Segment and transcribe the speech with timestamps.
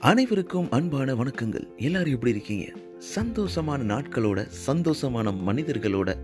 [0.00, 1.76] அனைவருக்கும் அன்பான வணக்கங்கள்.
[1.76, 2.72] எல்லாரும் எப்படி இருக்கீங்க?
[3.14, 6.16] சந்தோஷமான நாட்களோட சந்தோஷமான மனிதர்களோட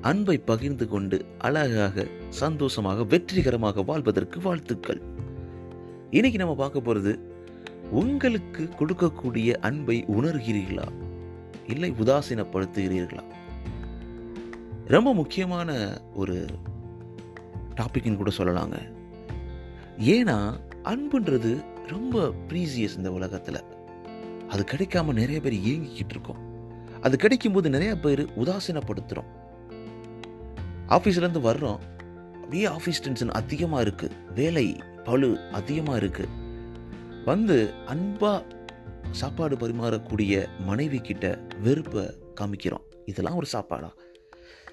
[0.00, 5.00] அன்பை பகிர்ந்து கொண்டு அழகாக சந்தோஷமாக வெற்றிகரமாக வாழ்வதற்கு வாழ்த்துக்கள்.
[6.10, 7.18] இன்னைக்கு நம்ம பார்க்க போறது
[7.90, 10.88] உங்களுக்கு கொடுக்கக்கூடிய அன்பை உணர்கிறீர்களா?
[11.66, 13.22] இல்லை உதாசீனப்படுத்துகிறீர்களா?
[14.86, 16.46] ரொம்ப முக்கியமான ஒரு
[17.74, 18.88] டாபிக்னு கூட சொல்லலாங்க.
[19.98, 23.64] ஏன்னா அன்புன்றது ரொம்ப ப்ரீசியஸ் இந்த உலகத்தில்.
[24.48, 26.40] அது கிடைக்காம நிறைய பேர் ஏங்கிக்கிட்டு இருக்கோம்.
[27.00, 29.30] அது கிடைக்கும்போது நிறைய பேர் உதாசீனப்படுத்துகிறோம்
[30.88, 31.78] ஆஃபீஸ்லேருந்து வர்றோம்.
[32.34, 36.28] அப்படியே ஆஃபீஸ் டென்ஷன் அதிகமாக இருக்குது வேலை பழு அதிகமாக இருக்குது
[37.24, 38.46] வந்து அன்பாக
[39.10, 42.02] சாப்பாடு பரிமாறக்கூடிய மனைவி கிட்ட வெறுப்பை
[42.40, 42.84] காமிக்கிறோம்.
[43.06, 43.94] இதெல்லாம் ஒரு சாப்பாடா?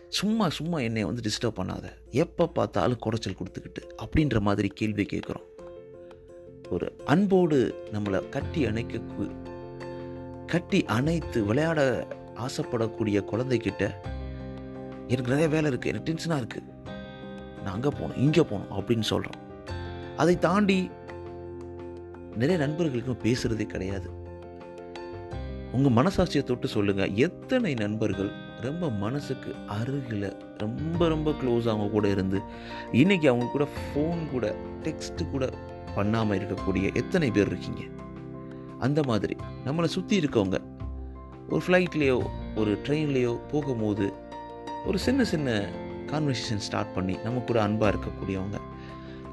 [0.08, 1.84] சும்மா சும்மா என்னை வந்து டிஸ்டர்ப் பண்ணாத.
[2.10, 5.46] எப்போ பார்த்தாலும் குறைச்சல் கொடுத்துக்கிட்டு அப்படின்ற மாதிரி கேள்வி கேட்குறோம்.
[6.72, 9.00] ஒரு அன்போடு நம்மளை கட்டி அணைக்க
[10.46, 13.94] கட்டி அணைத்து விளையாட ஆசைப்படக்கூடிய குழந்தைக்கிட்ட
[15.08, 16.64] எனக்கு நிறைய வேலை இருக்குது எனக்கு டென்ஷனாக இருக்குது
[17.64, 19.50] நான் அங்கே போகணும் இங்கே போகணும் அப்படின்னு சொல்கிறோம்
[20.18, 20.90] அதை தாண்டி
[22.36, 24.10] நிறைய நண்பர்களுக்கும் பேசுகிறதே கிடையாது.
[25.72, 32.40] உங்கள் மனசாட்சியை தொட்டு சொல்லுங்கள் எத்தனை நண்பர்கள் ரொம்ப மனசுக்கு அருகில் ரொம்ப ரொம்ப க்ளோஸ் அவங்க கூட இருந்து
[32.92, 35.50] இன்றைக்கி அவங்க கூட ஃபோன் கூட டெக்ஸ்ட்டு கூட
[35.96, 37.84] பண்ணாமல் இருக்கக்கூடிய எத்தனை பேர் இருக்கீங்க?
[38.80, 40.58] அந்த மாதிரி நம்மளை சுற்றி இருக்கவங்க
[41.50, 42.26] ஒரு ஃப்ளைட்லேயோ
[42.56, 44.14] ஒரு ட்ரெயின்லேயோ போகும்போது
[44.86, 45.70] ஒரு சின்ன சின்ன
[46.08, 48.60] கான்வர்சேஷன் ஸ்டார்ட் பண்ணி நம்ம கூட அன்பாக இருக்கக்கூடியவங்க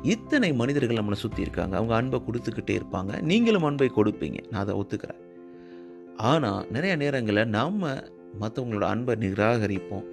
[0.02, 1.76] இத்தனை மனிதர்கள் நம்மளை சுற்றி இருக்காங்க.
[1.76, 3.22] அவங்க அன்பை கொடுத்துக்கிட்டே இருப்பாங்க.
[3.22, 4.38] நீங்களும் அன்பை கொடுப்பீங்க.
[4.50, 5.20] நான் அதை ஒத்துக்கிறேன்.
[6.16, 7.82] ஆனால் நிறைய நேரங்களில் நாம்
[8.40, 10.06] மற்றவங்களோட அன்பை நிராகரிப்போம்.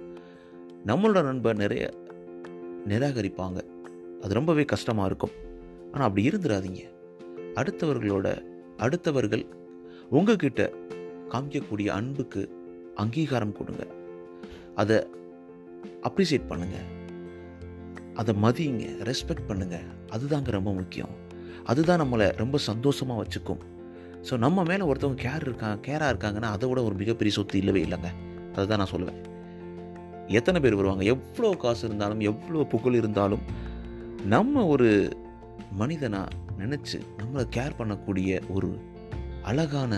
[0.86, 1.90] நம்மளோட அன்பை நிறைய
[2.88, 3.60] நிராகரிப்பாங்க.
[4.22, 5.45] அது ரொம்பவே கஷ்டமாக இருக்கும்.
[5.92, 6.82] ஆனால் அப்படி இருந்துடாதீங்க
[7.60, 8.28] அடுத்தவர்களோட
[8.84, 9.44] அடுத்தவர்கள்
[10.16, 10.62] உங்ககிட்ட
[11.32, 12.42] காமிக்கக்கூடிய அன்புக்கு
[13.02, 13.84] அங்கீகாரம் கொடுங்க.
[14.80, 14.96] அதை
[16.08, 16.90] அப்ரிசியேட் பண்ணுங்கள்
[18.20, 21.14] அதை மதியுங்க ரெஸ்பெக்ட் பண்ணுங்கள் அதுதாங்க ரொம்ப முக்கியம்.
[21.70, 23.62] அதுதான் நம்மளை ரொம்ப சந்தோஷமாக வச்சுக்கும்.
[24.28, 28.10] ஸோ நம்ம மேலே ஒருத்தவங்க கேர் இருக்காங்க கேராக இருக்காங்கன்னா அதை விட ஒரு மிகப்பெரிய சொத்து இல்லவே இல்லைங்க.
[28.54, 29.20] அதை தான் நான் சொல்லுவேன்.
[30.38, 31.04] எத்தனை பேர் வருவாங்க?
[31.14, 33.44] எவ்வளோ காசு இருந்தாலும் எவ்வளோ புகழ் இருந்தாலும்
[34.34, 34.88] நம்ம ஒரு
[35.80, 38.70] மனிதனாக நினச்சி நம்மளை கேர் பண்ணக்கூடிய ஒரு
[39.50, 39.92] அழகான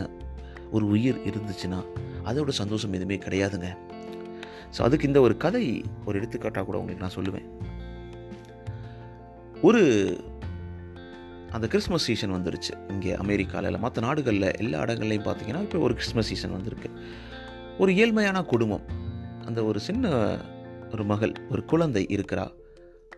[0.74, 1.80] ஒரு உயிர் இருந்துச்சுன்னா
[2.28, 3.68] அதோட சந்தோஷம் எதுவுமே கிடையாதுங்க.
[4.74, 5.64] ஸோ அதுக்கு இந்த ஒரு கதை
[6.06, 7.46] ஒரு எடுத்துக்காட்டாக கூட உங்களுக்கு நான் சொல்லுவேன்.
[9.68, 9.82] ஒரு
[11.56, 12.72] அந்த கிறிஸ்மஸ் சீசன் வந்துருச்சு.
[12.88, 16.90] இங்கே அமெரிக்காவில் இல்லை மற்ற நாடுகளில் எல்லா இடங்கள்லையும் பார்த்தீங்கன்னா இப்போ ஒரு கிறிஸ்மஸ் சீசன் வந்திருக்கு.
[17.78, 18.84] ஒரு ஏழ்மையான குடும்பம்.
[19.46, 20.12] அந்த ஒரு சின்ன
[20.92, 22.46] ஒரு மகள் ஒரு குழந்தை இருக்கிறா.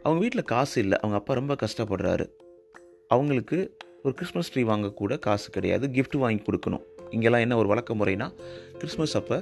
[0.02, 2.26] அவங்க வீட்டில் காசு இல்லை அவங்க அப்பா ரொம்ப கஷ்டப்படுறாரு.
[3.14, 3.58] அவங்களுக்கு
[4.04, 6.84] ஒரு கிறிஸ்மஸ் ட்ரீ வாங்கக்கூட காசு கிடையாது கிஃப்ட் வாங்கி கொடுக்கணும்.
[7.14, 8.26] இங்கெல்லாம் என்ன ஒரு வழக்க முறைனா
[8.80, 9.36] கிறிஸ்மஸ் அப்போ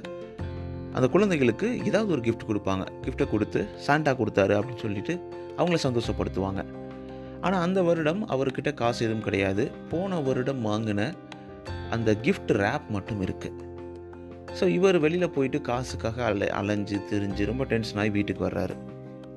[0.97, 2.85] அந்த குழந்தைகளுக்கு ஏதாவது ஒரு கிஃப்ட் கொடுப்பாங்க.
[3.03, 5.13] கிஃப்ட்டை கொடுத்து சாண்டா கொடுத்தாரு அப்படின்னு சொல்லிட்டு
[5.59, 6.61] அவங்கள சந்தோஷப்படுத்துவாங்க.
[7.45, 9.65] ஆனால் அந்த வருடம் அவர்கிட்ட காசு எதுவும் கிடையாது.
[9.91, 11.01] போன வருடம் வாங்கின
[11.95, 13.67] அந்த கிஃப்ட் ரேப் மட்டும் இருக்குது
[14.57, 18.75] ஸோ இவர் வெளியில் போயிட்டு காசுக்காக அலை அலைஞ்சு திரிஞ்சு ரொம்ப டென்ஷன் ஆகி வீட்டுக்கு வர்றாரு.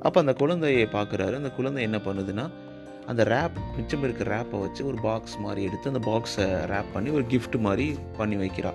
[0.06, 1.34] அப்போ அந்த குழந்தையை பார்க்குறாரு.
[1.40, 2.46] அந்த குழந்தை என்ன பண்ணுதுன்னா
[3.06, 7.24] அந்த ரேப் மிச்சம் இருக்க ரேப்பை வச்சு ஒரு பாக்ஸ் மாதிரி எடுத்து அந்த பாக்ஸை ரேப் பண்ணி ஒரு
[7.28, 8.72] கிஃப்ட் மாதிரி பண்ணி வைக்கிறா.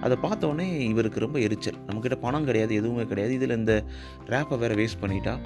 [0.00, 1.74] அதை பார்த்தோன்னே இவருக்கு ரொம்ப எரிச்சல்.
[1.86, 3.34] நம்மக்கிட்ட பணம் கிடையாது எதுவுமே கிடையாது.
[3.34, 3.84] இதில் இந்த
[4.26, 5.38] ரேப்பை வேறு வேஸ்ட் பண்ணிட்டா.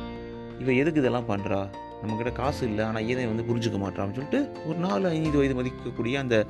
[0.58, 1.68] இவன் எதுக்கு இதெல்லாம் பண்ணுறா
[2.02, 6.46] நம்மக்கிட்ட காசு இல்லை ஆனால் இதை வந்து புரிஞ்சுக்க மாட்டான்னு சொல்லிட்டு ஒரு நாலு ஐந்து வயது மதிக்கக்கூடிய அந்த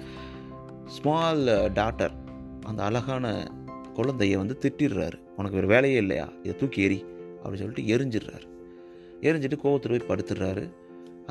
[0.87, 1.39] ஸ்மால்
[1.75, 2.11] டாட்டர்
[2.63, 3.53] அந்த அழகான
[3.95, 5.19] குழந்தைய வந்து திட்டிடுறாரு.
[5.37, 6.29] உனக்கு வேறு வேலையே இல்லையா?
[6.43, 7.05] இதை தூக்கி எறி
[7.45, 8.47] அப்படின்னு சொல்லிட்டு எரிஞ்சிடுறாரு.
[9.21, 10.71] எரிஞ்சிட்டு கோவத்தில் போய் படுத்துடுறாரு.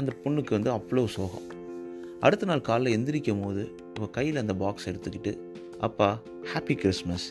[0.01, 1.47] அந்த பொண்ணுக்கு வந்து அவ்வளோ சோகம்.
[2.25, 3.61] அடுத்த நாள் காலைல எந்திரிக்கும் போது
[3.95, 5.31] இவள் கையில் அந்த பாக்ஸ் எடுத்துக்கிட்டு
[5.87, 6.07] அப்பா
[6.51, 7.25] ஹாப்பி கிறிஸ்மஸ்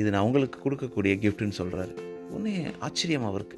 [0.00, 1.94] இது நான் உங்களுக்கு கொடுக்கக்கூடிய கிஃப்ட்டுன்னு சொல்கிறாரு
[2.34, 2.54] உடனே
[2.86, 3.56] ஆச்சரியமாக அவருக்கு.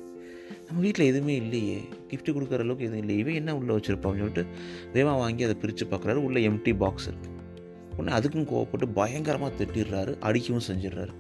[0.66, 1.76] நம்ம வீட்டில் எதுவுமே இல்லையே.
[2.10, 4.44] கிஃப்ட் கொடுக்குற அளவுக்கு எதுவும் இல்லை இவன் என்ன உள்ளே வச்சுருப்பான்னு சொல்லிட்டு
[4.94, 7.32] வேகமாக வாங்கி அதை பிரித்து பார்க்குறாரு உள்ளே எம்டி பாக்ஸ் இருக்குது
[7.96, 10.14] உடனே அதுக்கும் கோவப்பட்டு பயங்கரமாக திட்டிடுறாரு.
[10.28, 11.14] அடிக்கவும் செஞ்சிடுறாரு.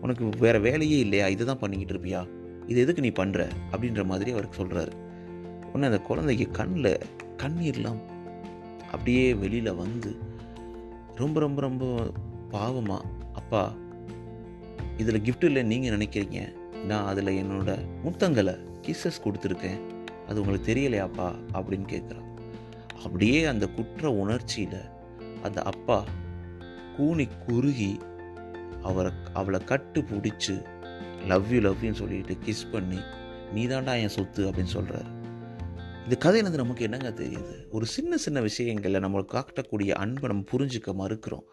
[0.00, 1.26] உனக்கு வேறு வேலையே இல்லையா?
[1.28, 2.22] இதை தான் பண்ணிக்கிட்டு இருப்பியா?
[2.70, 3.42] இது எதுக்கு நீ பண்ணுற
[3.72, 4.92] அப்படின்ற மாதிரி அவருக்கு சொல்கிறாரு
[5.72, 6.98] உடனே அந்த குழந்தைக்கு கண்ணில்
[7.36, 8.00] கண்ணீர்லாம்
[8.90, 10.16] அப்படியே வெளியில் வந்து
[11.14, 12.12] ரொம்ப ரொம்ப ரொம்ப
[12.50, 13.02] பாவமாக
[13.32, 13.74] அப்பா
[14.96, 16.52] இதில் கிஃப்ட் இல்லை நீங்கள் நினைக்கிறீங்க.
[16.84, 19.80] நான் அதில் என்னோட முத்தங்களை கிஸ்ஸஸ் கொடுத்துருக்கேன்.
[20.28, 21.34] அது உங்களுக்கு தெரியலையாப்பா?
[21.54, 22.28] அப்படின்னு கேட்குறான்
[23.04, 24.80] அப்படியே அந்த குற்ற உணர்ச்சியில்
[25.42, 26.04] அந்த அப்பா
[26.96, 27.98] கூனி குறுகி
[28.82, 30.64] அவரை அவளை கட்டு பிடிச்சி
[31.26, 32.98] லவ் யூ லவ்யூன்னு சொல்லிட்டு கிஸ் பண்ணி
[33.52, 34.50] நீ தாண்டா என் சொத்து?
[34.50, 35.10] அப்படின்னு சொல்கிறாரு
[36.06, 37.52] இந்த கதையிலேருந்து நமக்கு என்னங்க தெரியுது?
[37.70, 41.44] ஒரு சின்ன சின்ன விஷயங்களில் நம்மளுக்கு காட்டக்கூடிய அன்பை நம்ம புரிஞ்சிக்க மறுக்கிறோம்.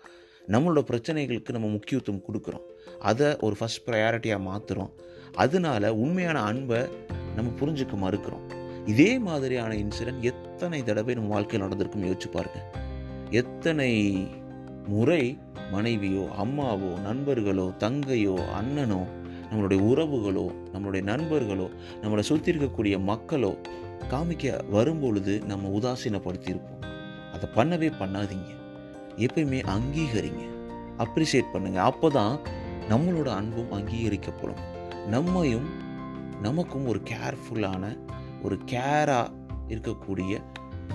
[0.48, 2.64] நம்மளோட பிரச்சனைகளுக்கு நம்ம முக்கியத்துவம் கொடுக்குறோம்.
[3.00, 4.92] அதை ஒரு ஃபஸ்ட் ப்ரையாரிட்டியாக மாற்றுறோம்
[5.36, 6.80] அதனால உண்மையான அன்பை
[7.36, 8.46] நம்ம புரிஞ்சுக்க மறுக்கிறோம்.
[8.86, 12.62] இதே மாதிரியான இன்சிடென்ட் எத்தனை தடவை நம்ம வாழ்க்கையில் நடந்திருக்கும் யோசிச்சு பாருங்க.
[13.30, 13.92] எத்தனை
[14.88, 15.24] முறை
[15.72, 19.02] மனைவியோ அம்மாவோ நண்பர்களோ தங்கையோ அண்ணனோ
[19.50, 21.68] நம்மளுடைய உறவுகளோ நம்மளுடைய நண்பர்களோ
[22.02, 23.52] நம்மளை சுற்றி இருக்கக்கூடிய மக்களோ
[24.08, 26.86] காமிக்க வரும்பொழுது நம்ம உதாசீனப்படுத்தியிருப்போம்.
[27.34, 28.58] அதை பண்ணவே பண்ணாதீங்க.
[29.18, 30.48] எப்பயுமே அங்கீகரிங்க.
[30.98, 31.82] அப்ரிஷியேட் பண்ணுங்க.
[31.82, 32.40] அப்போ தான்
[32.90, 34.60] நம்மளோட அன்பும் அங்கீகரிக்கப்படும்.
[35.08, 35.70] நம்மையும்
[36.42, 37.98] நமக்கும் ஒரு கேர்ஃபுல்லான
[38.44, 39.32] ஒரு கேராக
[39.68, 40.42] இருக்கக்கூடிய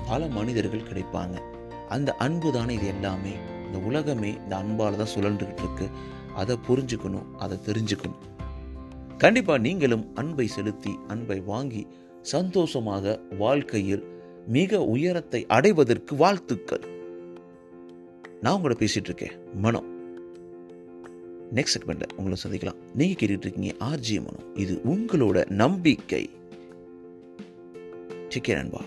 [0.09, 1.41] பல மனிதர்கள் கிடைப்பாங்க.
[1.89, 3.33] அந்த அன்பு தானே இது எல்லாமே.
[3.67, 5.91] இந்த உலகமே இந்த அன்பால் தான் சுழன்றுக்கிட்டு இருக்கு
[6.35, 8.23] அதை புரிஞ்சுக்கணும் அதை தெரிஞ்சுக்கணும்.
[9.19, 11.87] கண்டிப்பாக நீங்களும் அன்பை செலுத்தி அன்பை வாங்கி
[12.33, 14.05] சந்தோஷமாக வாழ்க்கையில்
[14.49, 16.85] மிக உயரத்தை அடைவதற்கு வாழ்த்துக்கள்.
[18.41, 19.35] நான் உங்களோட பேசிட்டு இருக்கேன்.
[19.55, 19.89] மனம்
[21.55, 22.81] நெக்ஸ்ட் செக்மெண்ட்ல உங்களை சந்திக்கலாம்.
[22.95, 26.31] நீங்க கேட்டுட்டு இருக்கீங்க ஆர்ஜி மனம் இது உங்களோட நம்பிக்கை.
[28.29, 28.81] சிக்கே நண்பா.